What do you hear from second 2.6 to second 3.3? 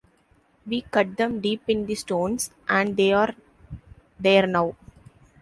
and they